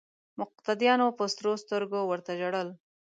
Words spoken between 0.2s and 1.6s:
مقتدیانو په سرو